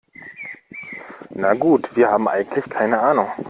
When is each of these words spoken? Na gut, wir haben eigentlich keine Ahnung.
Na 1.31 1.53
gut, 1.53 1.95
wir 1.95 2.09
haben 2.09 2.27
eigentlich 2.27 2.67
keine 2.67 2.99
Ahnung. 3.01 3.29